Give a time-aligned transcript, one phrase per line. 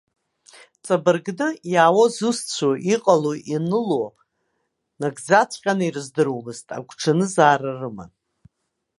[0.83, 4.01] Ҵабыргны, иаауа зусҭцәоу, иҟало-иныло
[4.99, 8.11] нагӡаҵәҟьан ирыздыруамызт, агәҽанызаара рыман.